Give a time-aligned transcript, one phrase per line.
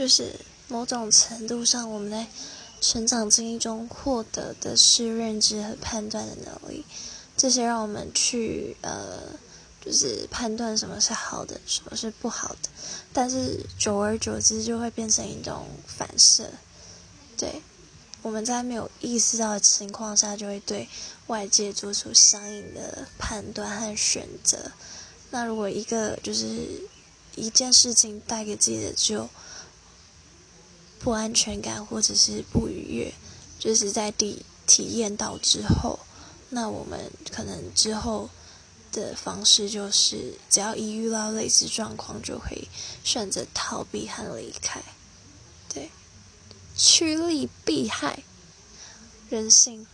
[0.00, 0.34] 就是
[0.68, 2.26] 某种程度上，我们在
[2.80, 6.86] 成长经历中获得的是认知和判断的能力，
[7.36, 9.18] 这些让我们去呃，
[9.84, 12.70] 就是判断什么是好的，什么是不好的。
[13.12, 16.48] 但是久而久之，就会变成一种反射，
[17.36, 17.60] 对。
[18.22, 20.88] 我们在没有意识到的情况下，就会对
[21.26, 24.72] 外界做出相应的判断和选择。
[25.30, 26.88] 那如果一个就是
[27.34, 29.28] 一件事情带给自己的只有
[31.00, 33.12] 不安全感或者是不愉悦，
[33.58, 35.98] 就是在体体验到之后，
[36.50, 38.30] 那我们可能之后
[38.92, 42.68] 的方式就是，只要一遇到类似状况，就会
[43.02, 44.80] 选择逃避和离开。
[45.72, 45.90] 对。
[46.76, 48.22] 趋利避害，
[49.28, 49.86] 人性。